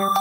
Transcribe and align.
Utav 0.00 0.12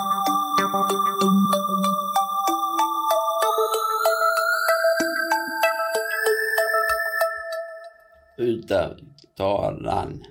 talan. 9.36 10.24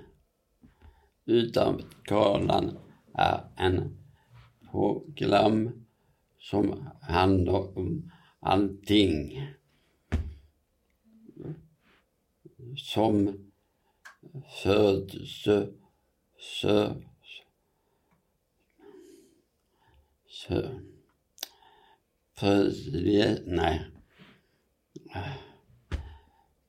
Utav 1.25 1.81
talan 2.07 2.77
är 3.13 3.41
en 3.55 3.97
program 4.71 5.85
som 6.39 6.89
handlar 7.01 7.77
om 7.77 8.11
allting. 8.39 9.47
Som 12.77 13.37
födelse, 14.63 15.67
sö, 20.39 20.79
sö, 22.39 22.71
nej. 23.45 23.85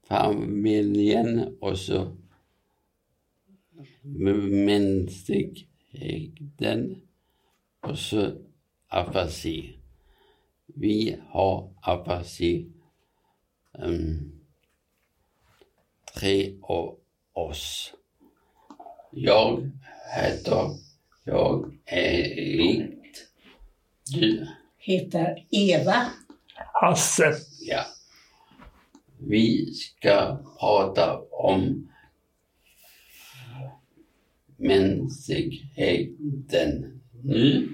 Familjen 0.09 1.57
och 1.61 1.79
så 1.79 2.17
mänskligheten 4.03 7.03
och 7.81 7.99
så 7.99 8.33
afasi. 8.89 9.79
Vi 10.67 11.17
har 11.29 11.75
afasi. 11.83 12.67
Um, 13.73 13.95
ehm, 13.95 14.41
tre 16.15 16.59
av 16.63 16.99
oss. 17.33 17.95
Jag 19.11 19.71
heter, 20.17 20.71
jag 21.25 21.79
är 21.85 22.39
Erik. 22.39 23.00
Du, 24.13 24.47
Heter 24.79 25.47
Eva. 25.51 26.07
Hasse. 26.73 27.35
ja. 27.61 27.85
Vi 29.19 29.75
ska 29.75 30.39
prata 30.61 31.19
om 31.21 31.89
mänskligheten 34.57 37.01
nu 37.25 37.69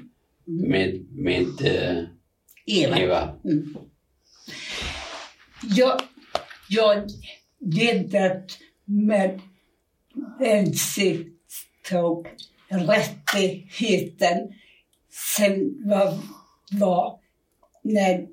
med, 0.44 1.06
med 1.10 1.46
eh, 1.64 2.04
Eva. 2.66 2.98
Eva. 2.98 3.38
Jag, 5.62 6.00
jag 6.68 7.04
ledat 7.60 8.58
med 8.84 9.40
och 11.92 12.26
rättigheten 12.68 14.52
sen 15.36 15.88
var, 15.88 16.18
var 16.70 17.20
när 17.82 18.26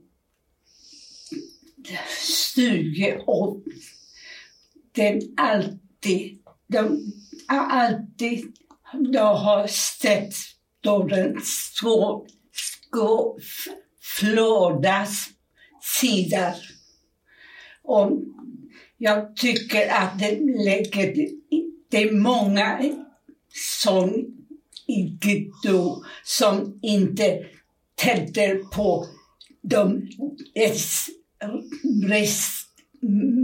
studieår 2.20 3.62
den 4.92 5.22
alltid, 5.38 6.38
de 6.67 7.14
har 7.48 7.70
alltid, 7.70 8.56
de 9.14 9.17
har 9.17 9.67
sett 9.67 10.34
då 10.81 11.03
den 11.03 11.42
står, 11.44 12.28
gå, 12.90 13.38
flådas 14.20 15.30
sidor. 15.81 16.53
Och 17.84 18.12
jag 18.97 19.36
tycker 19.36 19.90
att 19.90 20.20
det 20.20 20.40
lägger, 20.66 21.30
det 21.90 21.97
är 21.97 22.12
många 22.12 22.81
som 23.81 24.33
i 24.88 25.17
Gudo 25.22 26.03
som 26.23 26.80
inte 26.81 27.45
tänkte 27.95 28.62
på 28.72 29.08
de 29.62 30.09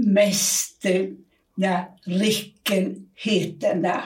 mästerna 0.06 1.86
rickenheterna. 2.04 4.04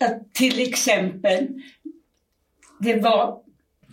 Att 0.00 0.34
till 0.34 0.60
exempel, 0.60 1.48
det 2.80 3.00
var 3.00 3.40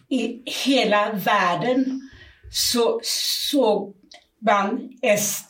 i 0.10 0.42
hela 0.46 1.14
världen 1.14 2.10
så 2.52 3.00
såg 3.04 3.96
man 4.40 4.98
es 5.02 5.44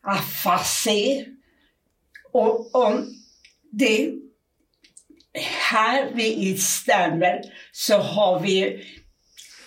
afasi. 0.00 1.28
Och 2.32 2.74
om 2.74 3.14
det 3.70 4.14
här 5.70 6.14
vid 6.14 6.38
i 6.38 6.58
Stanwell 6.58 7.42
så 7.72 7.98
har 7.98 8.40
vi 8.40 8.84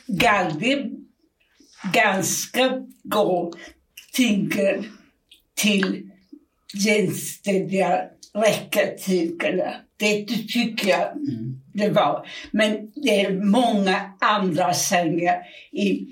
Galdi 0.08 0.86
ganska 1.94 2.72
god 3.04 3.56
tyger 4.18 4.84
till 5.56 6.12
jämställdhet 6.74 8.12
rättigheterna. 8.34 9.74
Det 9.98 10.26
tycker 10.26 10.90
jag 10.90 11.18
det 11.74 11.90
var. 11.90 12.28
Men 12.52 12.92
det 12.96 13.22
är 13.22 13.32
många 13.32 14.12
andra 14.20 14.74
sängar 14.74 15.44
i, 15.72 16.08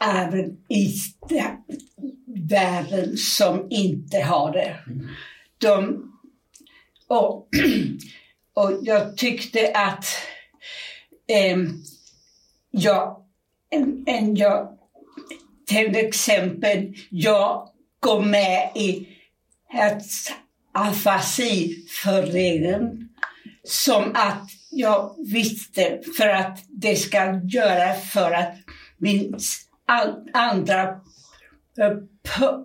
även 0.00 0.56
i 0.68 0.94
världen 2.50 3.16
som 3.16 3.66
inte 3.70 4.20
har 4.20 4.52
det. 4.52 4.76
De, 5.58 6.04
och, 7.08 7.48
och 8.54 8.78
jag 8.82 9.16
tyckte 9.16 9.72
att 9.74 10.04
eh, 11.28 11.56
jag, 12.70 13.24
en, 13.70 14.04
en, 14.06 14.36
jag, 14.36 14.78
till 15.66 15.96
exempel, 15.96 16.94
jag 17.10 17.68
går 18.00 18.22
med 18.22 18.70
i 18.74 19.08
afasiföreningen 20.72 23.08
som 23.64 24.10
att 24.14 24.50
jag 24.70 25.14
visste 25.32 26.00
för 26.18 26.28
att 26.28 26.58
det 26.68 26.96
ska 26.96 27.40
göra 27.44 27.94
för 27.94 28.32
att 28.32 28.54
min 28.98 29.38
andra 30.32 30.82
eh, 31.78 31.90
p- 32.22 32.64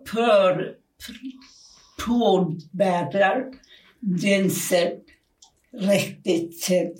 Riktigt 5.72 6.60
sätt. 6.60 7.00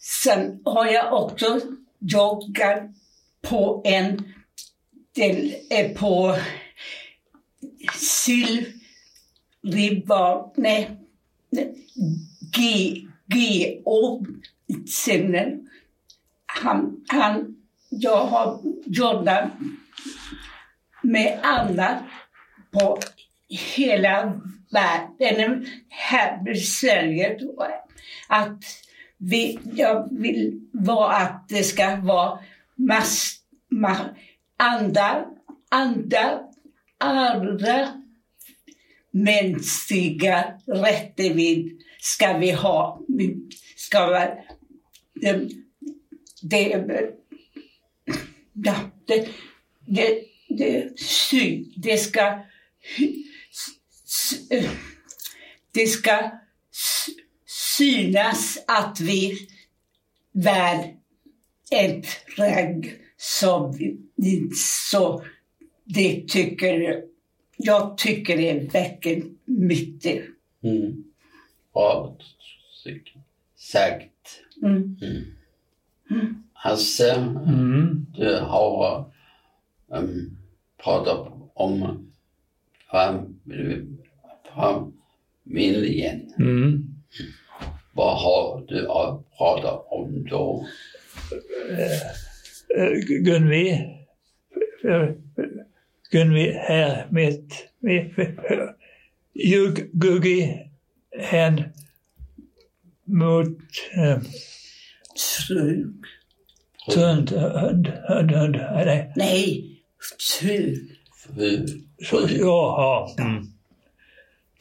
Sen 0.00 0.60
har 0.64 0.86
jag 0.86 1.24
också 1.24 1.60
joggat 1.98 2.82
på 3.42 3.82
en 3.84 4.34
del 5.14 5.54
eh, 5.70 5.92
på 5.96 6.36
Silverbar, 9.62 10.52
nej, 10.56 10.90
G, 12.56 12.94
G.O. 13.26 14.26
Sinnen. 14.86 15.68
Han, 16.46 17.04
han, 17.08 17.56
jag 17.88 18.26
har 18.26 18.60
jobbat 18.86 19.50
med 21.02 21.38
alla 21.42 22.04
på 22.70 22.98
hela 23.48 24.40
världen, 24.70 25.66
här 25.88 26.50
i 26.50 26.56
Sverige. 26.56 27.38
Att 28.28 28.62
vi, 29.18 29.58
jag 29.74 30.08
vill 30.10 30.60
vara 30.72 31.16
att 31.16 31.48
det 31.48 31.62
ska 31.62 31.96
vara 31.96 32.38
mass, 32.76 33.36
mass, 33.70 34.06
andra, 34.56 35.26
andra, 35.68 36.40
andra 36.98 37.88
mänskliga 39.10 40.60
rättigheter 40.66 41.70
ska 42.00 42.38
vi 42.38 42.50
ha. 42.50 43.00
Ska 43.76 44.06
vara, 44.06 44.28
det, 45.14 45.48
det, 46.42 46.68
ja, 48.52 48.74
det, 49.06 49.28
det, 49.86 50.24
det, 50.48 50.92
det 51.76 51.96
ska 51.96 52.38
det 55.72 55.86
ska 55.86 56.30
synas 57.46 58.58
att 58.66 59.00
vi 59.00 59.48
värd 60.32 60.96
ett 61.70 62.06
ragg 62.38 63.00
som 63.16 63.78
så 64.90 65.24
det 65.84 66.28
tycker 66.28 67.02
jag 67.56 67.98
tycker 67.98 68.36
det 68.36 68.50
är 68.50 68.70
verkligen 68.70 69.38
mycket. 69.44 70.24
Mm. 70.62 71.04
Bra 71.72 72.16
sagt. 73.56 74.40
Mm. 74.62 74.96
Hasse, 76.52 77.14
Mm. 77.46 78.06
du 78.16 78.38
har 78.38 79.12
um, 79.88 80.36
pratat 80.82 81.32
om 81.54 82.06
fam, 82.90 83.40
familjen. 84.58 86.32
Mm. 86.38 86.84
Vad 87.92 88.16
har 88.18 88.64
du 88.68 88.88
att 88.90 89.36
prata 89.38 89.76
om 89.78 90.24
då? 90.30 90.66
eh, 92.76 92.92
Gunvi, 93.24 93.70
eh, 94.84 95.08
Gunvi 96.10 96.52
här 96.52 97.06
med, 97.10 97.42
med, 97.80 98.12
med 98.16 98.74
Jugg- 99.34 99.88
Guggi 99.92 100.58
hen 101.20 101.62
mot 103.04 103.58
eh, 103.96 104.18
Trug. 105.48 106.04
hund, 106.96 107.30
hund, 107.30 107.86
hund, 108.32 108.56
nej, 108.56 109.12
Nej, 109.16 109.80
trug. 110.40 110.78
Fru. 111.26 111.66
så, 112.04 112.28
jaha. 112.38 113.08
Mm. 113.18 113.44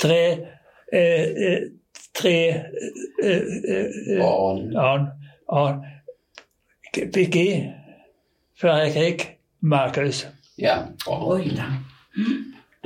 Tre, 0.01 0.31
eh, 0.91 1.23
eh, 1.23 1.59
tre, 2.21 2.49
eh, 2.49 2.63
eh, 3.23 3.85
eh, 4.11 4.19
Barn. 4.19 4.71
Ja, 4.71 5.17
ja. 5.47 5.83
Vicky, 7.13 7.63
Fredrik, 8.55 9.27
Marcus. 9.59 10.27
Ja. 10.55 10.87
Oj 11.07 11.51
då. 11.55 11.63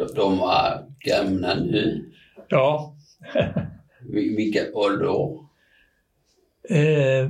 De, 0.05 0.13
de 0.15 0.37
var 0.37 0.85
gamla 0.99 1.55
nu. 1.55 2.11
Ja. 2.49 2.95
Vil- 4.11 4.35
Vilka 4.35 4.73
ålder? 4.73 5.37
Eh, 6.69 7.29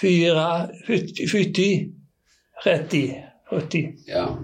fyra, 0.00 0.68
40, 0.86 1.26
40, 1.26 1.92
30, 2.64 3.24
40. 3.50 3.94
Ja. 4.06 4.38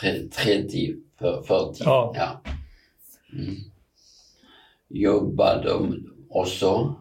Tre- 0.00 0.28
30, 0.28 0.94
för- 1.18 1.42
40. 1.42 1.82
Ja. 1.84 2.12
ja. 2.16 2.51
Mm. 3.32 3.54
Jobbar 4.88 5.62
de 5.64 6.06
också? 6.28 6.94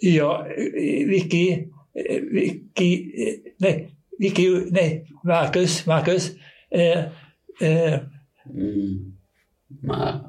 Ja, 0.00 0.46
Vicky, 1.06 1.50
eh, 1.94 2.20
Vicky, 2.32 3.12
eh, 3.28 3.34
nej, 3.58 3.94
Vicky, 4.18 4.50
nej, 4.70 5.08
Marcus, 5.24 5.86
Marcus. 5.86 6.30
Eh, 6.70 6.98
eh, 7.60 8.00
Mm. 8.46 9.12
Ma, 9.82 10.20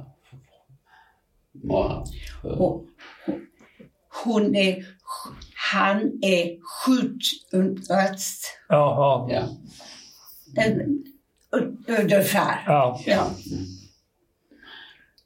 ma, 1.52 2.06
Och 2.44 2.86
hon 4.24 4.56
är, 4.56 4.86
han 5.72 6.20
är 6.22 6.58
skjutunderst. 6.62 8.46
jaha, 8.70 9.32
ja. 9.32 9.50
Den- 10.56 11.04
Ungefär. 12.02 12.64
ja. 12.68 13.02
Ja. 13.06 13.32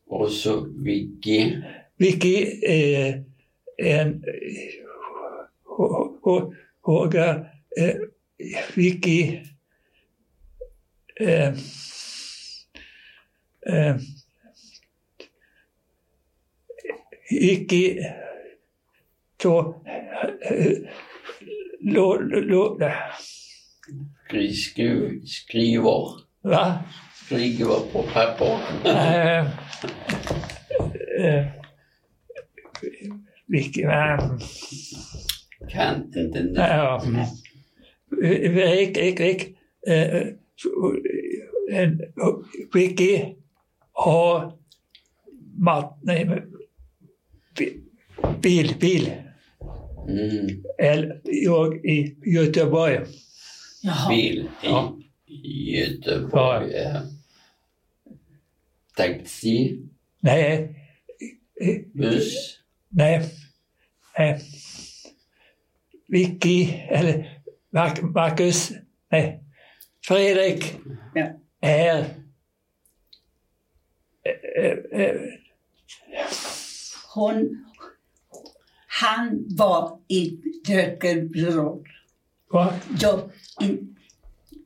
Och 0.10 0.32
så 0.32 0.66
Vicky. 0.84 1.62
Vicky 1.98 2.60
är 2.64 3.24
en... 3.78 4.24
Håga... 6.82 7.46
Vicky... 8.76 9.40
eh, 11.20 11.54
eh, 13.66 13.96
Vicky... 17.30 18.00
Så... 19.42 19.84
Lå... 21.80 22.18
Lå... 22.20 22.80
skri- 24.28 24.54
skri- 24.54 25.26
Skriver. 25.26 26.28
Va? 26.42 26.84
Skriver 27.28 27.80
på 27.92 28.04
papper. 28.14 28.60
Eh, 28.86 29.40
eh, 31.26 31.46
Vicky... 33.48 33.82
eh, 33.84 34.20
Kan 35.70 36.04
inte 36.16 36.44
nu. 36.44 36.54
Ja. 36.56 37.04
Erik, 38.24 38.98
Erik, 38.98 39.20
Erik. 39.20 39.58
Eh, 39.88 40.28
en 41.72 42.02
Vicky 42.74 43.20
har 43.94 44.54
mat, 45.58 46.00
nej, 46.04 46.30
bil, 48.42 48.74
bil. 48.80 49.12
Mm. 50.08 50.64
Eller 50.80 51.22
jag 51.24 51.86
i 51.86 52.16
Göteborg. 52.26 53.00
Jaha. 53.84 54.10
Bil 54.10 54.38
i 54.40 54.68
Ja. 54.68 54.98
Göteborg. 55.78 56.72
Ja. 56.72 57.02
Taxi. 58.98 59.80
Nej, 60.20 60.76
eh, 61.62 61.82
Buss. 61.94 62.60
nej, 62.90 63.30
nej. 64.18 64.42
Vicky, 66.08 66.66
eller 66.90 67.40
Marcus, 68.14 68.72
nej, 69.12 69.44
Fredrik 70.08 70.76
Ja. 71.16 71.28
är 71.62 72.06
Hon, 77.14 77.66
han 78.88 79.46
var 79.58 80.00
i 80.08 80.38
Dökenbron. 80.68 81.86
vad? 82.50 82.74
Jag, 83.00 83.32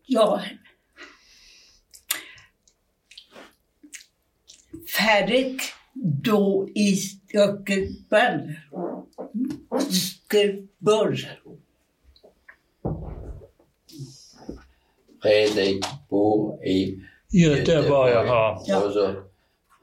jag, 0.05 0.41
Fredrik 4.97 5.61
då 6.23 6.69
i. 6.75 6.95
Stöckelberg. 6.95 8.57
Fredrik 15.21 15.85
bor 16.09 16.65
i 16.65 16.99
Göteborg, 17.31 18.11
ja. 18.11 18.63
Ja. 18.67 18.85
Och 18.85 18.91
så 18.93 19.13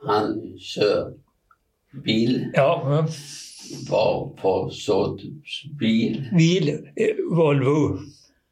han 0.06 0.58
kör 0.58 1.12
bil. 2.04 2.50
Ja, 2.54 2.82
mm. 2.86 3.06
Var 3.90 4.32
för 4.42 4.70
sorts 4.70 5.64
bil? 5.78 6.28
bil, 6.38 6.68
eh, 6.96 7.36
Volvo. 7.36 7.98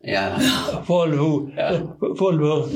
Ja. 0.00 0.38
Volvo, 0.87 1.50
Ja. 1.56 1.97
Volvo, 1.99 2.69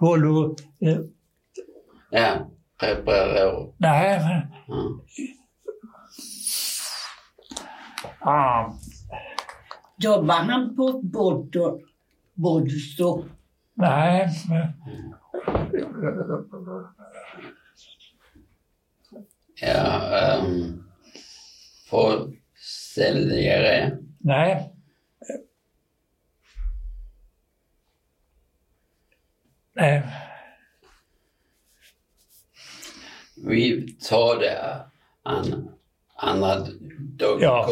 Volvo. 0.00 0.56
eh, 0.80 2.36
Ja. 2.80 2.86
Reparerar. 2.88 3.72
Nej, 3.76 4.20
men... 4.20 4.42
Ja. 8.20 8.30
Ah, 8.30 8.72
Jobbar 9.98 10.34
han 10.34 10.76
på 10.76 11.00
båten? 11.02 11.80
Bådstå? 12.34 13.24
nej, 13.74 14.28
men... 14.48 14.72
Ja. 19.60 20.38
Um, 20.42 20.84
försäljare. 22.54 23.98
Nej. 24.18 24.72
Nej. 29.72 30.02
Vi 33.44 33.92
tar 34.08 34.38
det 34.38 34.76
an, 35.22 35.68
andra 36.16 36.66
dag 36.98 37.42
Ja. 37.42 37.68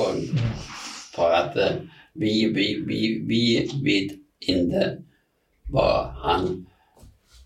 För 1.15 1.33
att 1.33 1.57
eh, 1.57 1.73
vi, 2.13 2.53
vi, 2.55 2.85
vi, 2.87 3.23
vi 3.27 3.71
vet 3.85 4.19
inte 4.41 4.99
vad 5.71 6.07
han 6.07 6.67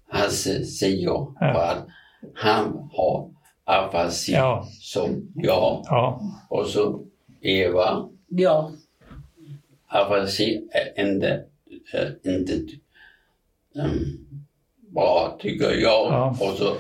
Hasse 0.09 0.65
säger. 0.65 1.07
Ja. 1.09 1.35
För 1.39 1.73
att 1.73 1.87
han 2.35 2.91
har 2.93 3.31
afasi 3.65 4.33
Ja. 4.33 4.69
som 4.81 5.33
jag. 5.35 5.85
Ja. 5.87 6.21
Och 6.49 6.67
så 6.67 7.05
Eva. 7.41 8.09
Ja. 8.29 8.73
Afasi 9.87 10.69
är 10.71 11.05
inte, 11.07 11.45
äh, 11.95 12.33
inte 12.35 12.53
um, 13.75 14.27
bra 14.95 15.37
tycker 15.41 15.71
jag. 15.71 16.13
Ja. 16.13 16.37
Och 16.41 16.57
så 16.59 16.77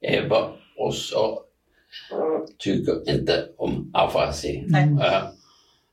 Eva 0.00 0.52
och 0.80 0.94
så 0.94 1.42
tycker 2.58 3.10
inte 3.14 3.48
om 3.56 3.90
afasi. 3.94 4.64
Nej. 4.68 4.96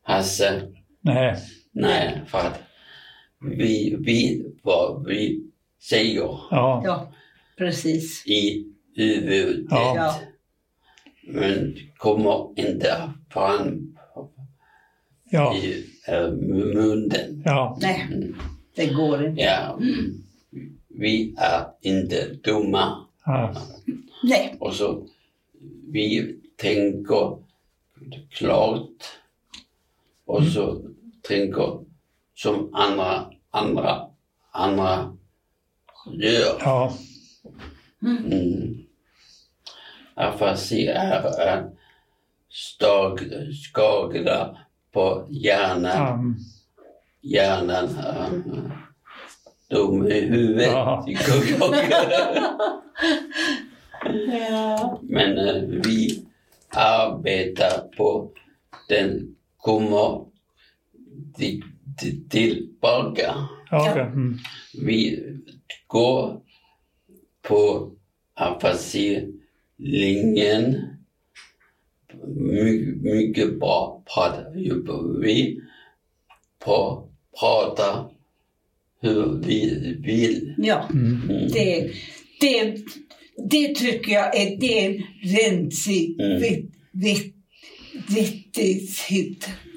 Hasse, 0.03 0.61
Nej. 1.01 1.35
nej, 1.71 2.21
för 2.27 2.37
att 2.37 2.59
vi 3.57 3.95
vet 3.99 4.53
vad 4.63 5.05
vi 5.07 5.43
säger 5.89 6.21
Ja. 6.51 6.81
Ja, 6.85 7.13
precis. 7.57 8.27
i 8.27 8.65
huvudet. 8.95 9.65
Ja. 9.69 10.15
Men 11.27 11.75
kommer 11.97 12.59
inte 12.59 13.13
fram 13.29 13.97
Ja. 15.31 15.55
i 15.55 15.85
äh, 16.07 16.31
munnen. 16.31 17.41
Ja. 17.45 17.77
Nej, 17.81 18.07
det 18.75 18.85
går 18.87 19.25
inte. 19.25 19.41
Ja, 19.41 19.79
vi 20.89 21.35
är 21.37 21.65
inte 21.81 22.27
dumma. 22.43 23.05
Ja. 23.25 23.55
Nej, 24.27 24.57
Och 24.59 24.73
så 24.73 25.07
vi 25.91 26.35
tänker 26.55 27.37
klart 28.29 29.03
och 30.25 30.43
så 30.43 30.81
tänker 31.21 31.79
som 32.35 32.75
andra, 32.75 33.31
andra, 33.51 34.07
andra 34.51 35.15
gör. 36.11 36.57
Ja. 36.59 36.93
Mm. 38.01 38.77
Afasi 40.15 40.87
är 40.87 41.47
en 41.47 41.77
stag, 42.49 43.19
skada 43.65 44.57
på 44.91 45.27
hjärnan, 45.29 46.19
Um, 46.19 46.37
hjärnan, 47.21 47.85
äh, 47.85 48.29
dum 49.69 50.07
i 50.07 50.21
huvudet. 50.21 50.71
Ja. 50.71 51.05
Ja. 54.49 54.99
Men 55.03 55.37
eh, 55.37 55.61
vi 55.61 56.25
arbetar 56.69 57.79
på 57.97 58.31
den 58.89 59.35
kommer 59.57 60.25
till, 61.37 61.63
till, 61.97 62.29
tillbaka. 62.29 63.35
okej. 63.71 64.01
Mm. 64.01 64.37
Vi 64.81 65.23
går 65.87 66.41
på 67.41 67.91
afasilinjen. 68.33 69.37
My, 72.25 72.95
mycket 73.01 73.59
bra 73.59 74.03
pratar 74.13 74.51
vi 75.21 75.61
på 76.59 77.07
prata 77.39 78.09
hur 79.01 79.41
vi 79.45 79.93
vill. 80.03 80.55
ja. 80.57 80.89
Mm. 80.93 81.27
Det, 81.27 81.91
det, 82.41 82.77
det 83.37 83.75
tycker 83.75 84.11
jag 84.11 84.35
är, 84.37 84.57
det 84.57 84.85
är 84.85 84.89
en 84.89 85.03
rensig, 85.23 86.15
Mm. 86.19 86.41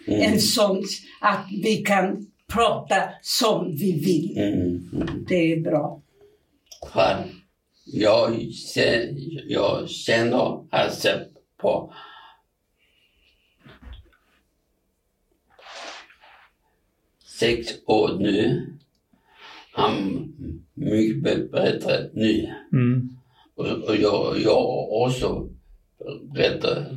Mm. 0.07 0.33
En 0.33 0.40
sån 0.40 0.85
att 1.21 1.47
vi 1.62 1.76
kan 1.76 2.26
prata 2.47 3.02
som 3.23 3.76
vi 3.76 3.93
vill. 3.93 4.38
Mm. 4.38 4.90
Mm. 4.93 5.25
Det 5.29 5.52
är 5.52 5.61
bra. 5.61 6.02
För 6.93 7.25
jag, 7.85 8.50
jag 9.49 9.90
känner 9.90 10.67
Hasse 10.71 11.26
på 11.57 11.95
sex 17.38 17.69
år 17.87 18.19
nu. 18.19 18.67
Han 19.73 19.95
mycket 20.75 21.50
bättre 21.52 22.11
nu. 22.14 22.55
Mm. 22.73 23.20
Och, 23.61 23.97
jag, 23.97 24.40
jag 24.40 24.93
också 24.93 25.49
bättre 26.35 26.97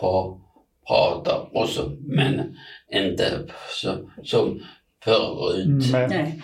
på 0.00 0.40
prata 0.86 1.48
också, 1.52 1.96
men 2.00 2.56
inte 2.92 3.50
så, 3.70 4.10
som 4.22 4.62
förut. 5.04 5.66
Mm. 5.66 5.90
Men, 5.92 6.10
Nej. 6.10 6.42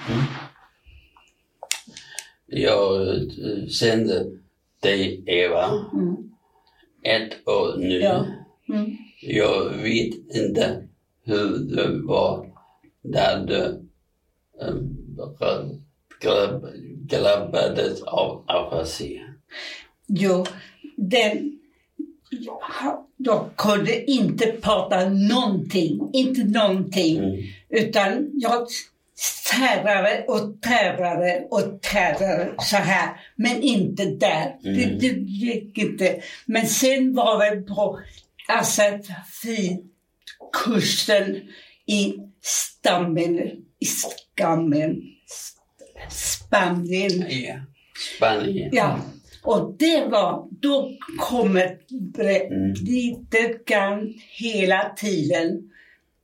Jag 2.47 3.11
eh, 3.19 3.67
kände 3.69 4.27
dig, 4.81 5.23
Eva, 5.27 5.65
Mm. 5.93 6.31
ett 7.03 7.49
år 7.49 7.77
nu. 7.79 8.01
Ja. 8.01 8.27
Mm. 8.69 8.97
Jag 9.23 9.65
vet 9.71 10.15
inte 10.37 10.89
hur 11.25 11.59
det 11.59 12.03
var 12.03 12.47
när 13.03 13.47
du 13.47 13.89
um, 14.61 14.97
grabb, 17.11 17.53
grabbades 17.53 18.03
av 18.03 18.45
afasi. 18.47 19.21
Jo, 20.09 20.47
den... 20.97 21.57
Jag 23.17 23.51
kunde 23.57 24.11
inte 24.11 24.47
prata 24.47 25.09
någonting, 25.09 26.11
inte 26.13 26.45
någonting. 26.45 27.19
Mm. 27.19 27.37
Utan 27.69 28.31
jag 28.35 28.67
tärrade 29.53 30.25
och 30.29 30.61
tärrade 30.63 31.47
och 31.51 31.83
tärrade 31.83 32.55
så 32.59 32.77
här. 32.77 33.09
Men 33.37 33.63
inte 33.63 34.05
där. 34.05 34.57
Det, 34.63 34.85
Mm. 34.85 34.99
det 34.99 35.07
gick 35.31 35.79
inte. 35.79 36.23
Men 36.47 36.67
sen 36.67 37.15
var 37.15 37.51
vi 37.57 37.63
på 37.67 38.01
Asafi-kursen 38.49 41.41
i 41.87 42.15
stammen, 42.43 43.39
i 43.79 43.87
skammen, 43.87 45.03
Spanien. 46.09 47.25
Ja. 47.29 47.55
Spanien. 48.17 48.71
Ja, 48.73 49.01
och 49.43 49.77
det 49.79 50.05
var, 50.11 50.49
då 50.51 50.91
kommer 51.19 51.77
Mm. 52.51 52.73
lite 52.73 53.59
grann 53.67 54.15
hela 54.39 54.93
tiden. 54.97 55.71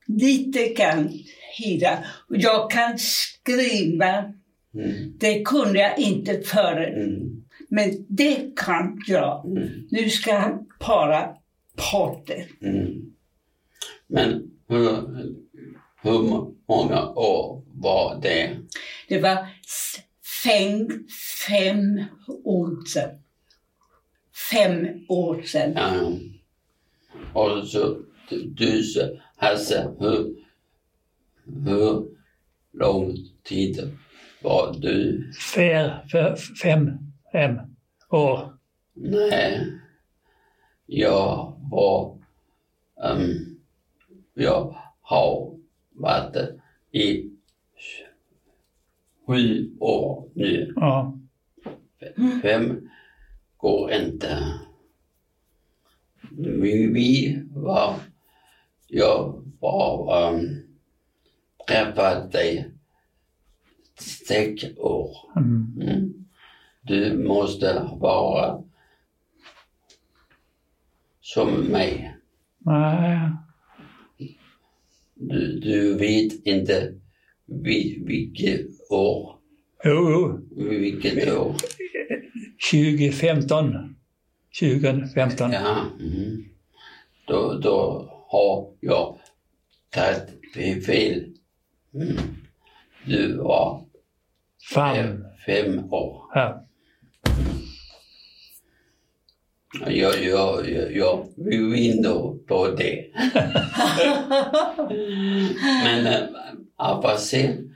Lite 0.06 0.68
grann 0.68 1.12
hela. 1.58 2.04
Och 2.28 2.36
Jag 2.36 2.70
kan 2.70 2.98
skriva, 2.98 4.32
Mm. 4.74 5.12
det 5.18 5.42
kunde 5.44 5.78
jag 5.80 5.98
inte 5.98 6.40
förut. 6.40 6.94
Mm. 6.96 7.42
Men 7.68 8.06
det 8.08 8.56
kan 8.56 9.02
jag. 9.06 9.46
Mm. 9.46 9.68
Nu 9.90 10.10
ska 10.10 10.34
han 10.38 10.66
para 10.80 11.28
parter. 11.90 12.46
Mm. 12.62 13.12
Men 14.06 14.50
hur, 14.68 14.90
hur 16.02 16.18
många 16.68 17.08
år 17.08 17.62
var 17.74 18.18
det? 18.22 18.50
Det 19.08 19.20
var 19.20 19.46
fem, 20.44 20.88
fem 21.48 22.04
år 22.44 22.84
sedan. 22.86 23.18
Fem 24.50 25.04
år 25.08 25.42
sedan. 25.42 25.72
Ja. 25.76 26.12
Och 27.32 27.68
så 27.68 27.98
du, 28.28 28.44
du 28.44 28.82
så, 28.82 29.20
Hasse, 29.36 29.94
hur, 29.98 30.36
hur 31.64 32.08
lång 32.72 33.16
tid 33.42 33.92
var 34.42 34.72
du? 34.80 35.24
Fer, 35.54 36.06
fem, 36.62 36.98
fem 37.32 37.58
år. 38.10 38.58
Nej, 38.94 39.72
jag 40.86 41.56
var, 41.70 42.18
um, 42.96 43.58
jag 44.34 44.76
har 45.00 45.58
varit 45.92 46.36
i 46.92 47.30
sju 49.26 49.76
år 49.80 50.28
nu. 50.34 50.72
Ja. 50.76 51.18
Fem 52.42 52.88
går 53.56 53.92
inte. 53.92 54.60
Vi, 56.38 56.86
vi 56.86 57.42
var, 57.50 57.94
jag 58.88 59.42
var, 59.60 60.28
um, 60.28 60.62
träffade 61.68 62.28
dig 62.28 62.70
sex 64.28 64.64
år. 64.76 65.16
Mm. 65.36 65.78
Mm. 65.80 66.26
Du 66.82 67.18
måste 67.18 67.88
vara 67.92 68.62
som 71.20 71.60
mig. 71.60 72.16
Nej. 72.58 73.30
Du, 75.14 75.60
du 75.60 75.94
vet 75.98 76.46
inte 76.46 76.94
vi, 77.46 78.02
vilket 78.06 78.75
år. 78.90 79.36
Jo, 79.84 80.10
jo. 80.10 80.40
Vilket 80.70 81.32
år. 81.32 81.54
2015. 82.70 83.96
2015. 84.60 85.52
Ja. 85.52 85.76
Mm. 86.00 86.44
Då, 87.26 87.54
då 87.58 88.08
har 88.28 88.68
jag 88.80 89.18
tagit 89.90 90.86
fel. 90.86 91.32
Mm. 91.94 92.16
Du 93.04 93.36
var 93.36 93.84
Fem. 94.74 95.24
fem, 95.46 95.92
år. 95.92 96.22
Ja. 96.34 96.62
Jag, 99.86 100.24
jag, 100.24 100.70
jag, 100.70 100.92
jag 100.96 101.28
vinner 101.36 102.38
på 102.46 102.68
det. 102.68 103.04
Men 105.84 106.06
äh, 106.06 107.00
vad 107.02 107.20
sen, 107.20 107.75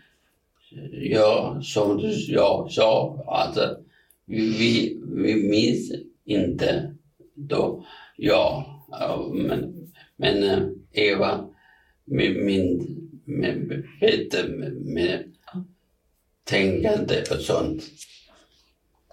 ja, 0.92 1.60
som 1.62 1.96
du, 1.98 2.10
jag 2.32 2.72
sa, 2.72 3.24
alltså, 3.26 3.76
vi, 4.26 5.00
vi, 5.02 5.48
minns 5.50 5.92
inte 6.24 6.94
då, 7.34 7.84
ja, 8.16 8.66
men, 9.32 9.90
men 10.16 10.42
äh, 10.42 10.68
Eva, 10.92 11.48
med 12.04 12.36
min, 12.36 12.96
med, 13.24 13.84
bättre 14.00 14.48
med, 14.48 14.72
med 14.72 15.24
tänkande 16.44 17.20
och 17.30 17.40
sånt. 17.40 17.82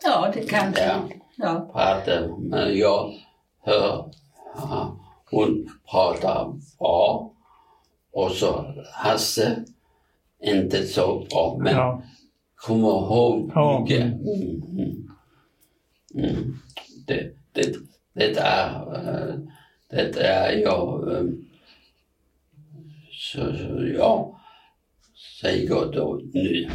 Ja, 0.04 0.32
det 0.34 0.50
kan 0.50 0.74
Ja. 0.78 1.10
Ja. 1.36 1.70
pratar, 1.74 2.38
men 2.40 2.78
jag 2.78 3.14
hör 3.62 4.12
ja, 4.56 4.98
hon 5.32 5.70
pratar 5.92 6.54
bra. 6.80 7.34
Och 8.12 8.32
så 8.32 8.74
Hasse, 8.94 9.66
inte 10.44 10.84
så 10.88 11.25
bra, 11.29 11.58
men 11.62 11.74
Ja. 11.74 12.03
kommer 12.56 12.88
ihåg 12.88 13.51
Ja. 13.56 13.79
mycket. 13.82 14.01
Mm, 14.03 14.62
mm. 14.79 15.08
Mm. 16.15 16.58
Det, 17.08 17.32
det, 17.51 17.75
det 18.13 18.38
är, 18.39 18.96
eh, 18.96 19.36
det 19.89 20.22
är 20.22 20.51
jag, 20.58 21.12
eh, 21.17 21.24
Så, 23.12 23.53
så 23.53 23.86
jag 23.98 24.36
säger 25.41 25.91
då 25.91 26.22
nu. 26.34 26.70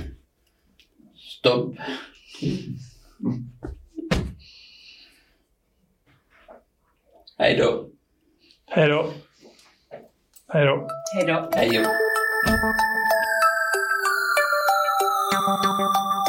Stopp. 1.17 1.75
Hej 7.39 7.57
då. 7.57 7.89
Hej 8.67 8.89
då. 8.89 9.11
Hej 10.49 10.67
då. 10.67 10.89
Hej 11.17 11.27
då. 11.27 11.51
Hej 11.55 11.69
då. 11.71 11.91
thank 15.45 15.81
you 15.81 16.22